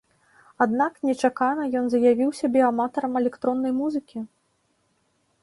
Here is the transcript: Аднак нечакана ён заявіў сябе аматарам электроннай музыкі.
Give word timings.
Аднак 0.65 0.93
нечакана 1.09 1.67
ён 1.81 1.85
заявіў 1.95 2.29
сябе 2.41 2.65
аматарам 2.71 3.11
электроннай 3.23 3.73
музыкі. 3.83 4.17